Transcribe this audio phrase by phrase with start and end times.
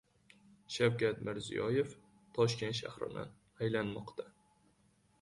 [0.75, 1.93] Shavkat Mirziyoyev
[2.39, 3.29] Toshkent shahrini
[3.63, 4.31] aylanmoqda.